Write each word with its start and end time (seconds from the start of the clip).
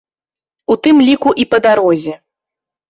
У 0.75 0.79
тым 0.87 1.03
ліку 1.11 1.37
і 1.45 1.49
па 1.53 1.57
дарозе. 1.69 2.13